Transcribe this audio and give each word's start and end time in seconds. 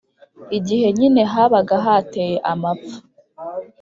igihe 0.57 0.87
nyine 0.97 1.21
habaga 1.33 1.75
hateye 1.85 2.35
amapfa. 2.51 2.95